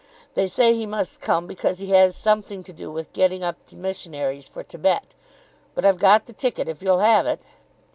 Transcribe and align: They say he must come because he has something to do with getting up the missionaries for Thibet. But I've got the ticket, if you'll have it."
They 0.33 0.47
say 0.47 0.73
he 0.73 0.87
must 0.87 1.21
come 1.21 1.45
because 1.45 1.77
he 1.77 1.91
has 1.91 2.15
something 2.15 2.63
to 2.63 2.73
do 2.73 2.91
with 2.91 3.13
getting 3.13 3.43
up 3.43 3.63
the 3.67 3.75
missionaries 3.75 4.47
for 4.47 4.63
Thibet. 4.63 5.13
But 5.75 5.85
I've 5.85 5.99
got 5.99 6.25
the 6.25 6.33
ticket, 6.33 6.67
if 6.67 6.81
you'll 6.81 6.97
have 7.05 7.27
it." 7.27 7.39